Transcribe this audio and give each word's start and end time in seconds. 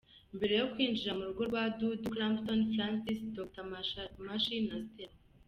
Mbere 0.35 0.53
yo 0.59 0.65
kwinjira 0.71 1.11
mu 1.17 1.23
rugo 1.29 1.43
kwa 1.51 1.63
Dudu: 1.77 2.07
Clapton, 2.13 2.59
Francis, 2.73 3.19
Dr 3.35 3.63
Mashi 4.27 4.57
na 4.67 4.77
Stella. 4.85 5.17